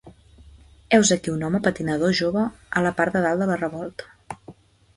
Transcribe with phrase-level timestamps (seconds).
[0.97, 2.45] Heus aquí un home patinador jove
[2.81, 4.43] a la part de dalt de la revolta